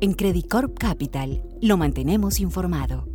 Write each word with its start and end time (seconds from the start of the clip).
En 0.00 0.12
Credit 0.12 0.46
Corp 0.46 0.78
Capital 0.78 1.42
lo 1.60 1.76
mantenemos 1.76 2.38
informado. 2.38 3.08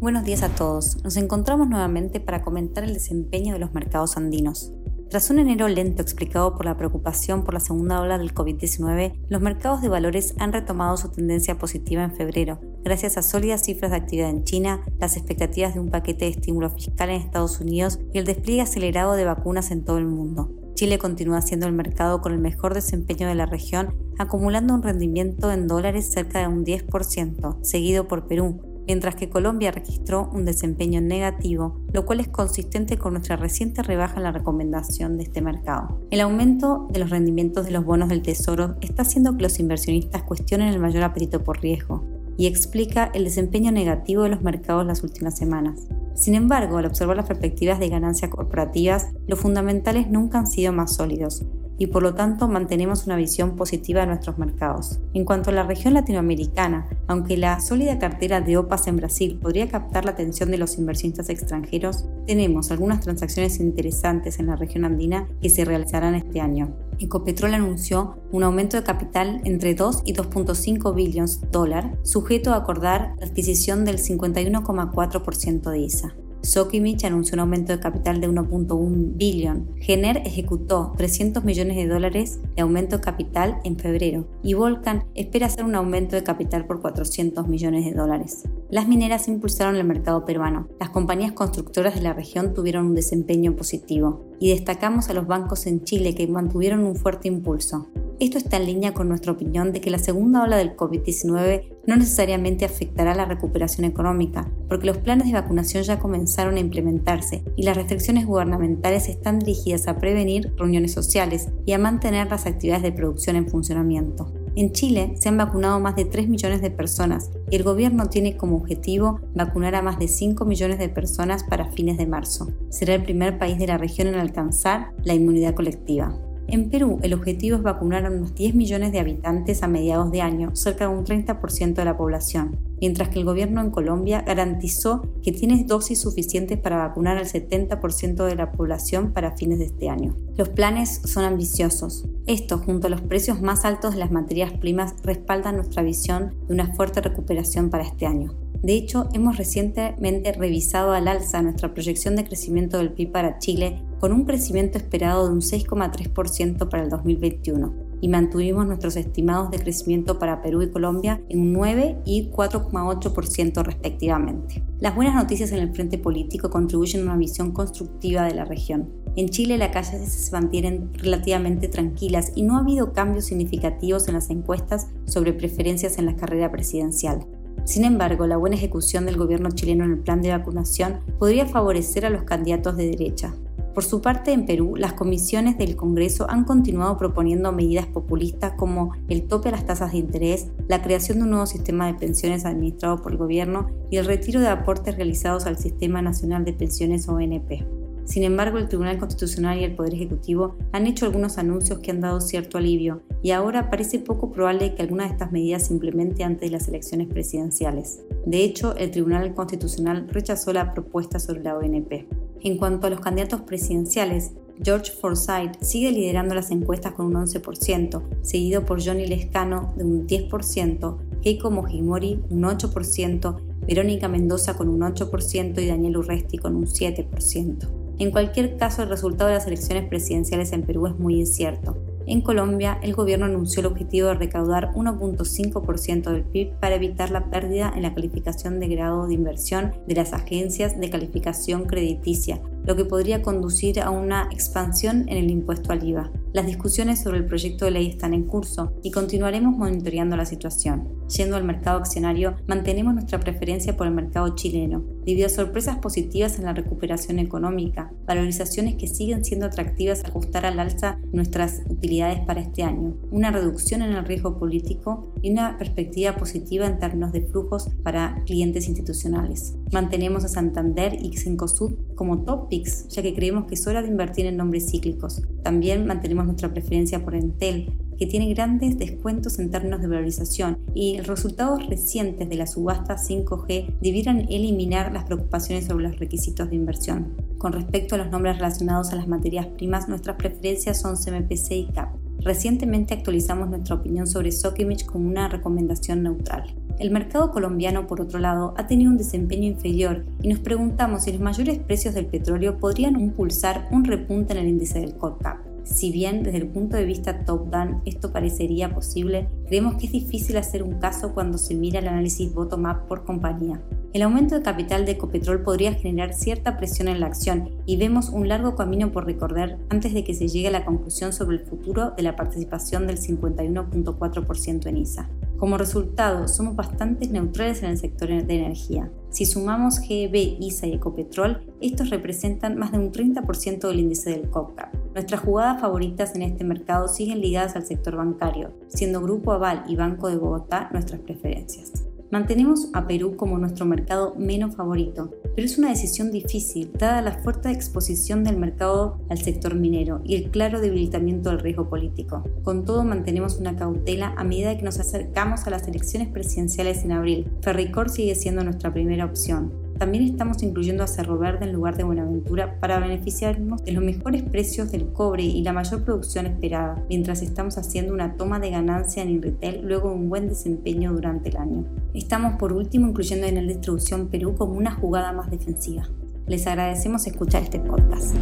Buenos 0.00 0.24
días 0.24 0.42
a 0.42 0.48
todos. 0.48 1.00
Nos 1.04 1.16
encontramos 1.16 1.68
nuevamente 1.68 2.18
para 2.18 2.42
comentar 2.42 2.82
el 2.82 2.92
desempeño 2.92 3.52
de 3.52 3.60
los 3.60 3.72
mercados 3.72 4.16
andinos. 4.16 4.72
Tras 5.10 5.30
un 5.30 5.38
enero 5.38 5.68
lento 5.68 6.02
explicado 6.02 6.56
por 6.56 6.64
la 6.66 6.76
preocupación 6.76 7.44
por 7.44 7.54
la 7.54 7.60
segunda 7.60 8.00
ola 8.00 8.18
del 8.18 8.34
COVID-19, 8.34 9.12
los 9.28 9.40
mercados 9.40 9.80
de 9.80 9.90
valores 9.90 10.34
han 10.40 10.52
retomado 10.52 10.96
su 10.96 11.08
tendencia 11.08 11.56
positiva 11.56 12.02
en 12.02 12.16
febrero, 12.16 12.58
gracias 12.82 13.16
a 13.16 13.22
sólidas 13.22 13.62
cifras 13.62 13.92
de 13.92 13.98
actividad 13.98 14.30
en 14.30 14.42
China, 14.42 14.80
las 14.98 15.16
expectativas 15.16 15.74
de 15.74 15.80
un 15.80 15.90
paquete 15.90 16.24
de 16.24 16.32
estímulo 16.32 16.70
fiscal 16.70 17.10
en 17.10 17.20
Estados 17.20 17.60
Unidos 17.60 18.00
y 18.12 18.18
el 18.18 18.24
despliegue 18.24 18.62
acelerado 18.62 19.12
de 19.12 19.24
vacunas 19.24 19.70
en 19.70 19.84
todo 19.84 19.98
el 19.98 20.06
mundo. 20.06 20.50
Chile 20.74 20.98
continúa 20.98 21.42
siendo 21.42 21.66
el 21.66 21.72
mercado 21.72 22.20
con 22.20 22.32
el 22.32 22.38
mejor 22.38 22.74
desempeño 22.74 23.28
de 23.28 23.34
la 23.34 23.46
región, 23.46 23.94
acumulando 24.18 24.74
un 24.74 24.82
rendimiento 24.82 25.52
en 25.52 25.66
dólares 25.66 26.10
cerca 26.10 26.40
de 26.40 26.48
un 26.48 26.64
10%, 26.64 27.62
seguido 27.62 28.08
por 28.08 28.26
Perú, 28.26 28.60
mientras 28.86 29.14
que 29.14 29.30
Colombia 29.30 29.70
registró 29.70 30.30
un 30.32 30.44
desempeño 30.44 31.00
negativo, 31.00 31.80
lo 31.92 32.04
cual 32.04 32.20
es 32.20 32.28
consistente 32.28 32.98
con 32.98 33.12
nuestra 33.12 33.36
reciente 33.36 33.82
rebaja 33.82 34.16
en 34.16 34.24
la 34.24 34.32
recomendación 34.32 35.16
de 35.16 35.24
este 35.24 35.40
mercado. 35.40 36.00
El 36.10 36.20
aumento 36.20 36.88
de 36.90 37.00
los 37.00 37.10
rendimientos 37.10 37.66
de 37.66 37.72
los 37.72 37.84
bonos 37.84 38.08
del 38.08 38.22
Tesoro 38.22 38.76
está 38.80 39.02
haciendo 39.02 39.36
que 39.36 39.42
los 39.42 39.58
inversionistas 39.60 40.22
cuestionen 40.22 40.68
el 40.68 40.80
mayor 40.80 41.04
apetito 41.04 41.44
por 41.44 41.60
riesgo 41.60 42.04
y 42.36 42.46
explica 42.46 43.10
el 43.14 43.24
desempeño 43.24 43.72
negativo 43.72 44.22
de 44.22 44.30
los 44.30 44.42
mercados 44.42 44.86
las 44.86 45.02
últimas 45.02 45.36
semanas. 45.36 45.86
Sin 46.14 46.34
embargo, 46.34 46.78
al 46.78 46.86
observar 46.86 47.16
las 47.16 47.26
perspectivas 47.26 47.78
de 47.78 47.88
ganancias 47.88 48.30
corporativas, 48.30 49.12
los 49.26 49.40
fundamentales 49.40 50.08
nunca 50.08 50.38
han 50.38 50.46
sido 50.46 50.72
más 50.72 50.94
sólidos 50.94 51.44
y 51.82 51.88
por 51.88 52.04
lo 52.04 52.14
tanto 52.14 52.46
mantenemos 52.46 53.06
una 53.06 53.16
visión 53.16 53.56
positiva 53.56 54.02
de 54.02 54.06
nuestros 54.06 54.38
mercados. 54.38 55.00
En 55.14 55.24
cuanto 55.24 55.50
a 55.50 55.52
la 55.52 55.64
región 55.64 55.94
latinoamericana, 55.94 56.88
aunque 57.08 57.36
la 57.36 57.58
sólida 57.58 57.98
cartera 57.98 58.40
de 58.40 58.56
OPAS 58.56 58.86
en 58.86 58.98
Brasil 58.98 59.40
podría 59.42 59.68
captar 59.68 60.04
la 60.04 60.12
atención 60.12 60.52
de 60.52 60.58
los 60.58 60.78
inversionistas 60.78 61.28
extranjeros, 61.28 62.04
tenemos 62.24 62.70
algunas 62.70 63.00
transacciones 63.00 63.58
interesantes 63.58 64.38
en 64.38 64.46
la 64.46 64.54
región 64.54 64.84
andina 64.84 65.26
que 65.40 65.50
se 65.50 65.64
realizarán 65.64 66.14
este 66.14 66.40
año. 66.40 66.72
Ecopetrol 67.00 67.54
anunció 67.54 68.16
un 68.30 68.44
aumento 68.44 68.76
de 68.76 68.84
capital 68.84 69.40
entre 69.42 69.74
2 69.74 70.02
y 70.04 70.14
2.5 70.14 70.94
billones 70.94 71.40
de 71.40 71.48
dólares, 71.48 71.98
sujeto 72.04 72.52
a 72.52 72.58
acordar 72.58 73.16
la 73.18 73.26
adquisición 73.26 73.84
del 73.84 73.98
51,4% 73.98 75.68
de 75.68 75.78
ISA. 75.80 76.14
Sokimich 76.42 77.04
anunció 77.04 77.34
un 77.36 77.40
aumento 77.40 77.72
de 77.72 77.78
capital 77.78 78.20
de 78.20 78.28
1.1 78.28 79.16
billón. 79.16 79.70
Gener 79.78 80.22
ejecutó 80.24 80.92
300 80.96 81.44
millones 81.44 81.76
de 81.76 81.86
dólares 81.86 82.40
de 82.56 82.62
aumento 82.62 82.96
de 82.96 83.02
capital 83.02 83.60
en 83.62 83.78
febrero 83.78 84.26
y 84.42 84.54
Volcan 84.54 85.04
espera 85.14 85.46
hacer 85.46 85.64
un 85.64 85.76
aumento 85.76 86.16
de 86.16 86.24
capital 86.24 86.66
por 86.66 86.80
400 86.80 87.46
millones 87.46 87.84
de 87.84 87.92
dólares. 87.92 88.42
Las 88.70 88.88
mineras 88.88 89.28
impulsaron 89.28 89.76
el 89.76 89.84
mercado 89.84 90.24
peruano. 90.24 90.66
Las 90.80 90.90
compañías 90.90 91.32
constructoras 91.32 91.94
de 91.94 92.02
la 92.02 92.12
región 92.12 92.54
tuvieron 92.54 92.86
un 92.86 92.94
desempeño 92.94 93.54
positivo 93.54 94.24
y 94.40 94.50
destacamos 94.50 95.08
a 95.08 95.14
los 95.14 95.28
bancos 95.28 95.66
en 95.66 95.84
Chile 95.84 96.16
que 96.16 96.26
mantuvieron 96.26 96.84
un 96.84 96.96
fuerte 96.96 97.28
impulso. 97.28 97.86
Esto 98.22 98.38
está 98.38 98.56
en 98.56 98.66
línea 98.66 98.94
con 98.94 99.08
nuestra 99.08 99.32
opinión 99.32 99.72
de 99.72 99.80
que 99.80 99.90
la 99.90 99.98
segunda 99.98 100.44
ola 100.44 100.56
del 100.56 100.76
COVID-19 100.76 101.72
no 101.88 101.96
necesariamente 101.96 102.64
afectará 102.64 103.16
la 103.16 103.24
recuperación 103.24 103.84
económica, 103.84 104.48
porque 104.68 104.86
los 104.86 104.98
planes 104.98 105.26
de 105.26 105.32
vacunación 105.32 105.82
ya 105.82 105.98
comenzaron 105.98 106.54
a 106.54 106.60
implementarse 106.60 107.42
y 107.56 107.64
las 107.64 107.76
restricciones 107.76 108.24
gubernamentales 108.24 109.08
están 109.08 109.40
dirigidas 109.40 109.88
a 109.88 109.98
prevenir 109.98 110.54
reuniones 110.56 110.92
sociales 110.92 111.48
y 111.66 111.72
a 111.72 111.80
mantener 111.80 112.30
las 112.30 112.46
actividades 112.46 112.84
de 112.84 112.92
producción 112.92 113.34
en 113.34 113.48
funcionamiento. 113.48 114.32
En 114.54 114.70
Chile 114.70 115.14
se 115.18 115.28
han 115.28 115.36
vacunado 115.36 115.80
más 115.80 115.96
de 115.96 116.04
3 116.04 116.28
millones 116.28 116.62
de 116.62 116.70
personas 116.70 117.28
y 117.50 117.56
el 117.56 117.64
gobierno 117.64 118.08
tiene 118.08 118.36
como 118.36 118.56
objetivo 118.56 119.18
vacunar 119.34 119.74
a 119.74 119.82
más 119.82 119.98
de 119.98 120.06
5 120.06 120.44
millones 120.44 120.78
de 120.78 120.88
personas 120.88 121.42
para 121.42 121.72
fines 121.72 121.98
de 121.98 122.06
marzo. 122.06 122.52
Será 122.68 122.94
el 122.94 123.02
primer 123.02 123.40
país 123.40 123.58
de 123.58 123.66
la 123.66 123.78
región 123.78 124.06
en 124.06 124.14
alcanzar 124.14 124.92
la 125.02 125.14
inmunidad 125.14 125.56
colectiva. 125.56 126.16
En 126.52 126.68
Perú, 126.68 126.98
el 127.02 127.14
objetivo 127.14 127.56
es 127.56 127.62
vacunar 127.62 128.04
a 128.04 128.10
unos 128.10 128.34
10 128.34 128.54
millones 128.54 128.92
de 128.92 129.00
habitantes 129.00 129.62
a 129.62 129.68
mediados 129.68 130.10
de 130.10 130.20
año, 130.20 130.54
cerca 130.54 130.86
de 130.86 130.94
un 130.94 131.06
30% 131.06 131.72
de 131.72 131.84
la 131.86 131.96
población, 131.96 132.58
mientras 132.78 133.08
que 133.08 133.20
el 133.20 133.24
gobierno 133.24 133.62
en 133.62 133.70
Colombia 133.70 134.20
garantizó 134.20 135.00
que 135.22 135.32
tiene 135.32 135.64
dosis 135.64 136.02
suficientes 136.02 136.58
para 136.58 136.76
vacunar 136.76 137.16
al 137.16 137.24
70% 137.24 138.26
de 138.26 138.36
la 138.36 138.52
población 138.52 139.14
para 139.14 139.34
fines 139.34 139.60
de 139.60 139.64
este 139.64 139.88
año. 139.88 140.14
Los 140.36 140.50
planes 140.50 141.00
son 141.06 141.24
ambiciosos. 141.24 142.04
Esto, 142.26 142.58
junto 142.58 142.88
a 142.88 142.90
los 142.90 143.00
precios 143.00 143.40
más 143.40 143.64
altos 143.64 143.94
de 143.94 144.00
las 144.00 144.10
materias 144.10 144.52
primas, 144.52 144.94
respalda 145.02 145.52
nuestra 145.52 145.82
visión 145.82 146.34
de 146.48 146.52
una 146.52 146.74
fuerte 146.74 147.00
recuperación 147.00 147.70
para 147.70 147.84
este 147.84 148.04
año. 148.04 148.34
De 148.62 148.74
hecho, 148.74 149.08
hemos 149.14 149.38
recientemente 149.38 150.32
revisado 150.32 150.92
al 150.92 151.08
alza 151.08 151.40
nuestra 151.40 151.72
proyección 151.72 152.14
de 152.14 152.24
crecimiento 152.24 152.76
del 152.76 152.92
PIB 152.92 153.10
para 153.10 153.38
Chile 153.38 153.82
con 154.02 154.12
un 154.12 154.24
crecimiento 154.24 154.78
esperado 154.78 155.28
de 155.28 155.32
un 155.32 155.42
6,3% 155.42 156.68
para 156.68 156.82
el 156.82 156.90
2021 156.90 157.72
y 158.00 158.08
mantuvimos 158.08 158.66
nuestros 158.66 158.96
estimados 158.96 159.52
de 159.52 159.60
crecimiento 159.60 160.18
para 160.18 160.42
Perú 160.42 160.60
y 160.62 160.70
Colombia 160.72 161.22
en 161.28 161.40
un 161.40 161.52
9 161.52 161.98
y 162.04 162.28
4,8% 162.32 163.62
respectivamente. 163.62 164.64
Las 164.80 164.96
buenas 164.96 165.14
noticias 165.14 165.52
en 165.52 165.60
el 165.60 165.72
frente 165.72 165.98
político 165.98 166.50
contribuyen 166.50 167.02
a 167.02 167.12
una 167.12 167.16
visión 167.16 167.52
constructiva 167.52 168.24
de 168.24 168.34
la 168.34 168.44
región. 168.44 168.88
En 169.14 169.28
Chile 169.28 169.56
las 169.56 169.68
calles 169.68 170.10
se 170.10 170.32
mantienen 170.32 170.90
relativamente 170.94 171.68
tranquilas 171.68 172.32
y 172.34 172.42
no 172.42 172.56
ha 172.56 172.62
habido 172.62 172.92
cambios 172.92 173.26
significativos 173.26 174.08
en 174.08 174.14
las 174.14 174.30
encuestas 174.30 174.88
sobre 175.04 175.32
preferencias 175.32 175.98
en 175.98 176.06
la 176.06 176.16
carrera 176.16 176.50
presidencial. 176.50 177.24
Sin 177.64 177.84
embargo, 177.84 178.26
la 178.26 178.36
buena 178.36 178.56
ejecución 178.56 179.06
del 179.06 179.16
gobierno 179.16 179.50
chileno 179.52 179.84
en 179.84 179.92
el 179.92 179.98
plan 180.00 180.22
de 180.22 180.30
vacunación 180.30 180.98
podría 181.20 181.46
favorecer 181.46 182.04
a 182.04 182.10
los 182.10 182.24
candidatos 182.24 182.76
de 182.76 182.90
derecha. 182.90 183.32
Por 183.74 183.84
su 183.84 184.02
parte, 184.02 184.32
en 184.32 184.44
Perú, 184.44 184.76
las 184.76 184.92
comisiones 184.92 185.56
del 185.56 185.76
Congreso 185.76 186.28
han 186.28 186.44
continuado 186.44 186.98
proponiendo 186.98 187.52
medidas 187.52 187.86
populistas 187.86 188.52
como 188.56 188.92
el 189.08 189.26
tope 189.28 189.48
a 189.48 189.52
las 189.52 189.64
tasas 189.64 189.92
de 189.92 189.98
interés, 189.98 190.48
la 190.68 190.82
creación 190.82 191.18
de 191.18 191.24
un 191.24 191.30
nuevo 191.30 191.46
sistema 191.46 191.86
de 191.86 191.94
pensiones 191.94 192.44
administrado 192.44 193.00
por 193.00 193.12
el 193.12 193.18
gobierno 193.18 193.70
y 193.90 193.96
el 193.96 194.04
retiro 194.04 194.40
de 194.40 194.48
aportes 194.48 194.96
realizados 194.96 195.46
al 195.46 195.56
Sistema 195.56 196.02
Nacional 196.02 196.44
de 196.44 196.52
Pensiones 196.52 197.08
ONP. 197.08 197.64
Sin 198.04 198.24
embargo, 198.24 198.58
el 198.58 198.68
Tribunal 198.68 198.98
Constitucional 198.98 199.58
y 199.58 199.64
el 199.64 199.74
Poder 199.74 199.94
Ejecutivo 199.94 200.56
han 200.72 200.86
hecho 200.86 201.06
algunos 201.06 201.38
anuncios 201.38 201.78
que 201.78 201.92
han 201.92 202.00
dado 202.00 202.20
cierto 202.20 202.58
alivio 202.58 203.02
y 203.22 203.30
ahora 203.30 203.70
parece 203.70 204.00
poco 204.00 204.32
probable 204.32 204.74
que 204.74 204.82
alguna 204.82 205.04
de 205.04 205.12
estas 205.12 205.32
medidas 205.32 205.68
se 205.68 205.72
implemente 205.72 206.24
antes 206.24 206.50
de 206.50 206.56
las 206.56 206.68
elecciones 206.68 207.08
presidenciales. 207.08 208.00
De 208.26 208.42
hecho, 208.42 208.76
el 208.76 208.90
Tribunal 208.90 209.32
Constitucional 209.34 210.08
rechazó 210.10 210.52
la 210.52 210.74
propuesta 210.74 211.18
sobre 211.18 211.42
la 211.42 211.56
ONP. 211.56 212.21
En 212.44 212.56
cuanto 212.56 212.86
a 212.86 212.90
los 212.90 213.00
candidatos 213.00 213.42
presidenciales, 213.42 214.32
George 214.62 214.92
Forsyth 214.92 215.60
sigue 215.60 215.92
liderando 215.92 216.34
las 216.34 216.50
encuestas 216.50 216.92
con 216.92 217.06
un 217.06 217.14
11%, 217.14 218.02
seguido 218.22 218.66
por 218.66 218.84
Johnny 218.84 219.06
Lescano 219.06 219.72
de 219.76 219.84
un 219.84 220.06
10%, 220.06 221.20
Keiko 221.22 221.50
Mojimori 221.50 222.20
un 222.30 222.42
8%, 222.42 223.40
Verónica 223.66 224.08
Mendoza 224.08 224.54
con 224.54 224.68
un 224.68 224.80
8% 224.80 225.62
y 225.62 225.66
Daniel 225.66 225.98
Urresti 225.98 226.38
con 226.38 226.56
un 226.56 226.66
7%. 226.66 227.68
En 227.98 228.10
cualquier 228.10 228.56
caso, 228.56 228.82
el 228.82 228.88
resultado 228.88 229.28
de 229.28 229.36
las 229.36 229.46
elecciones 229.46 229.88
presidenciales 229.88 230.52
en 230.52 230.62
Perú 230.62 230.88
es 230.88 230.98
muy 230.98 231.20
incierto. 231.20 231.76
En 232.06 232.20
Colombia, 232.20 232.78
el 232.82 232.94
gobierno 232.94 233.26
anunció 233.26 233.60
el 233.60 233.66
objetivo 233.66 234.08
de 234.08 234.14
recaudar 234.14 234.72
1.5% 234.74 236.10
del 236.10 236.24
PIB 236.24 236.52
para 236.58 236.74
evitar 236.74 237.10
la 237.10 237.30
pérdida 237.30 237.72
en 237.74 237.82
la 237.82 237.94
calificación 237.94 238.58
de 238.58 238.68
grado 238.68 239.06
de 239.06 239.14
inversión 239.14 239.72
de 239.86 239.94
las 239.94 240.12
agencias 240.12 240.78
de 240.78 240.90
calificación 240.90 241.64
crediticia, 241.64 242.40
lo 242.64 242.76
que 242.76 242.84
podría 242.84 243.22
conducir 243.22 243.80
a 243.80 243.90
una 243.90 244.28
expansión 244.32 245.08
en 245.08 245.16
el 245.16 245.30
impuesto 245.30 245.72
al 245.72 245.86
IVA. 245.86 246.10
Las 246.32 246.46
discusiones 246.46 247.02
sobre 247.02 247.18
el 247.18 247.26
proyecto 247.26 247.64
de 247.64 247.72
ley 247.72 247.88
están 247.88 248.14
en 248.14 248.24
curso 248.24 248.72
y 248.82 248.90
continuaremos 248.90 249.56
monitoreando 249.56 250.16
la 250.16 250.26
situación. 250.26 251.01
Yendo 251.08 251.36
al 251.36 251.44
mercado 251.44 251.78
accionario, 251.78 252.36
mantenemos 252.46 252.94
nuestra 252.94 253.20
preferencia 253.20 253.76
por 253.76 253.86
el 253.86 253.92
mercado 253.92 254.34
chileno, 254.34 254.82
debido 255.04 255.26
a 255.26 255.30
sorpresas 255.30 255.78
positivas 255.78 256.38
en 256.38 256.44
la 256.44 256.54
recuperación 256.54 257.18
económica, 257.18 257.92
valorizaciones 258.06 258.76
que 258.76 258.86
siguen 258.86 259.24
siendo 259.24 259.46
atractivas 259.46 260.04
ajustar 260.04 260.46
al 260.46 260.58
alza 260.58 260.98
nuestras 261.12 261.62
utilidades 261.68 262.20
para 262.20 262.40
este 262.40 262.62
año, 262.62 262.96
una 263.10 263.30
reducción 263.30 263.82
en 263.82 263.92
el 263.92 264.04
riesgo 264.04 264.38
político 264.38 265.12
y 265.22 265.32
una 265.32 265.58
perspectiva 265.58 266.16
positiva 266.16 266.66
en 266.66 266.78
términos 266.78 267.12
de 267.12 267.22
flujos 267.22 267.68
para 267.82 268.22
clientes 268.24 268.68
institucionales. 268.68 269.54
Mantenemos 269.72 270.24
a 270.24 270.28
Santander 270.28 270.96
y 271.00 271.16
Cencosud 271.16 271.74
como 271.94 272.24
top 272.24 272.48
picks, 272.48 272.88
ya 272.88 273.02
que 273.02 273.14
creemos 273.14 273.46
que 273.46 273.54
es 273.54 273.66
hora 273.66 273.82
de 273.82 273.88
invertir 273.88 274.26
en 274.26 274.36
nombres 274.36 274.70
cíclicos. 274.70 275.22
También 275.42 275.86
mantenemos 275.86 276.26
nuestra 276.26 276.52
preferencia 276.52 277.04
por 277.04 277.14
Entel, 277.14 277.72
que 277.98 278.06
tiene 278.06 278.32
grandes 278.32 278.78
descuentos 278.78 279.38
en 279.38 279.50
términos 279.50 279.80
de 279.80 279.88
valorización 279.88 280.58
y 280.74 281.00
resultados 281.00 281.66
recientes 281.66 282.28
de 282.28 282.36
la 282.36 282.46
subasta 282.46 282.96
5G 282.96 283.78
debieran 283.80 284.26
eliminar 284.30 284.92
las 284.92 285.04
preocupaciones 285.04 285.66
sobre 285.66 285.88
los 285.88 285.98
requisitos 285.98 286.50
de 286.50 286.56
inversión. 286.56 287.14
Con 287.38 287.52
respecto 287.52 287.94
a 287.94 287.98
los 287.98 288.10
nombres 288.10 288.36
relacionados 288.36 288.92
a 288.92 288.96
las 288.96 289.08
materias 289.08 289.46
primas, 289.46 289.88
nuestras 289.88 290.16
preferencias 290.16 290.80
son 290.80 290.96
CMPC 290.96 291.50
y 291.52 291.68
CAP. 291.72 291.96
Recientemente 292.20 292.94
actualizamos 292.94 293.48
nuestra 293.48 293.74
opinión 293.74 294.06
sobre 294.06 294.30
Sokimich 294.30 294.86
con 294.86 295.04
una 295.04 295.28
recomendación 295.28 296.04
neutral. 296.04 296.54
El 296.78 296.90
mercado 296.90 297.30
colombiano, 297.30 297.86
por 297.86 298.00
otro 298.00 298.18
lado, 298.18 298.54
ha 298.56 298.66
tenido 298.66 298.90
un 298.90 298.96
desempeño 298.96 299.48
inferior 299.48 300.04
y 300.22 300.28
nos 300.28 300.38
preguntamos 300.38 301.04
si 301.04 301.12
los 301.12 301.20
mayores 301.20 301.58
precios 301.58 301.94
del 301.94 302.06
petróleo 302.06 302.58
podrían 302.58 302.98
impulsar 303.00 303.68
un 303.72 303.84
repunte 303.84 304.32
en 304.32 304.38
el 304.38 304.48
índice 304.48 304.80
del 304.80 304.96
CORCAP. 304.96 305.41
Si 305.64 305.92
bien 305.92 306.22
desde 306.22 306.38
el 306.38 306.48
punto 306.48 306.76
de 306.76 306.84
vista 306.84 307.24
top-down 307.24 307.82
esto 307.84 308.12
parecería 308.12 308.74
posible, 308.74 309.28
creemos 309.46 309.76
que 309.76 309.86
es 309.86 309.92
difícil 309.92 310.36
hacer 310.36 310.62
un 310.62 310.78
caso 310.78 311.14
cuando 311.14 311.38
se 311.38 311.54
mira 311.54 311.78
el 311.78 311.88
análisis 311.88 312.32
bottom-up 312.34 312.86
por 312.88 313.04
compañía. 313.04 313.62
El 313.92 314.02
aumento 314.02 314.34
de 314.34 314.42
capital 314.42 314.86
de 314.86 314.92
Ecopetrol 314.92 315.42
podría 315.42 315.74
generar 315.74 316.14
cierta 316.14 316.56
presión 316.56 316.88
en 316.88 317.00
la 317.00 317.06
acción 317.06 317.50
y 317.66 317.76
vemos 317.76 318.08
un 318.08 318.26
largo 318.26 318.56
camino 318.56 318.90
por 318.90 319.04
recorrer 319.04 319.58
antes 319.68 319.92
de 319.92 320.02
que 320.02 320.14
se 320.14 320.28
llegue 320.28 320.48
a 320.48 320.52
la 320.52 320.64
conclusión 320.64 321.12
sobre 321.12 321.36
el 321.36 321.44
futuro 321.44 321.90
de 321.90 322.02
la 322.02 322.16
participación 322.16 322.86
del 322.86 322.98
51.4% 322.98 324.66
en 324.66 324.76
ISA. 324.78 325.10
Como 325.36 325.58
resultado, 325.58 326.26
somos 326.26 326.56
bastante 326.56 327.06
neutrales 327.06 327.62
en 327.62 327.70
el 327.70 327.78
sector 327.78 328.08
de 328.08 328.34
energía. 328.34 328.90
Si 329.10 329.26
sumamos 329.26 329.78
GEB, 329.78 330.38
ISA 330.40 330.68
y 330.68 330.74
Ecopetrol, 330.74 331.42
estos 331.60 331.90
representan 331.90 332.56
más 332.56 332.72
de 332.72 332.78
un 332.78 332.92
30% 332.92 333.68
del 333.68 333.80
índice 333.80 334.10
del 334.10 334.30
COPCAP. 334.30 334.81
Nuestras 334.94 335.22
jugadas 335.22 335.60
favoritas 335.60 336.14
en 336.14 336.22
este 336.22 336.44
mercado 336.44 336.86
siguen 336.86 337.20
ligadas 337.20 337.56
al 337.56 337.64
sector 337.64 337.96
bancario, 337.96 338.52
siendo 338.68 339.00
Grupo 339.00 339.32
Aval 339.32 339.64
y 339.66 339.76
Banco 339.76 340.08
de 340.08 340.16
Bogotá 340.16 340.68
nuestras 340.72 341.00
preferencias. 341.00 341.86
Mantenemos 342.10 342.68
a 342.74 342.86
Perú 342.86 343.16
como 343.16 343.38
nuestro 343.38 343.64
mercado 343.64 344.14
menos 344.18 344.54
favorito, 344.54 345.10
pero 345.34 345.46
es 345.46 345.56
una 345.56 345.70
decisión 345.70 346.10
difícil 346.10 346.70
dada 346.78 347.00
la 347.00 347.12
fuerte 347.12 347.50
exposición 347.50 348.22
del 348.22 348.36
mercado 348.36 348.98
al 349.08 349.16
sector 349.16 349.54
minero 349.54 350.02
y 350.04 350.16
el 350.16 350.30
claro 350.30 350.60
debilitamiento 350.60 351.30
del 351.30 351.38
riesgo 351.38 351.70
político. 351.70 352.22
Con 352.42 352.66
todo 352.66 352.84
mantenemos 352.84 353.38
una 353.38 353.56
cautela 353.56 354.12
a 354.18 354.24
medida 354.24 354.54
que 354.58 354.62
nos 354.62 354.78
acercamos 354.78 355.46
a 355.46 355.50
las 355.50 355.66
elecciones 355.66 356.08
presidenciales 356.08 356.84
en 356.84 356.92
abril. 356.92 357.32
Ferricor 357.40 357.88
sigue 357.88 358.14
siendo 358.14 358.44
nuestra 358.44 358.74
primera 358.74 359.06
opción, 359.06 359.50
también 359.82 360.04
estamos 360.04 360.44
incluyendo 360.44 360.84
a 360.84 360.86
Cerro 360.86 361.18
Verde 361.18 361.44
en 361.44 361.52
lugar 361.52 361.76
de 361.76 361.82
Buenaventura 361.82 362.60
para 362.60 362.78
beneficiarnos 362.78 363.64
de 363.64 363.72
los 363.72 363.82
mejores 363.82 364.22
precios 364.22 364.70
del 364.70 364.92
cobre 364.92 365.24
y 365.24 365.42
la 365.42 365.52
mayor 365.52 365.82
producción 365.82 366.26
esperada, 366.26 366.84
mientras 366.88 367.20
estamos 367.20 367.58
haciendo 367.58 367.92
una 367.92 368.14
toma 368.14 368.38
de 368.38 368.50
ganancia 368.50 369.02
en 369.02 369.10
Inritel 369.10 369.62
luego 369.66 369.88
de 369.88 369.96
un 369.96 370.08
buen 370.08 370.28
desempeño 370.28 370.92
durante 370.92 371.30
el 371.30 371.36
año. 371.36 371.64
Estamos 371.94 372.34
por 372.38 372.52
último 372.52 372.86
incluyendo 372.86 373.26
en 373.26 373.38
el 373.38 373.48
distribución 373.48 374.06
Perú 374.06 374.36
como 374.38 374.52
una 374.52 374.70
jugada 374.70 375.12
más 375.12 375.32
defensiva. 375.32 375.88
Les 376.28 376.46
agradecemos 376.46 377.04
escuchar 377.08 377.42
este 377.42 377.58
podcast. 377.58 378.14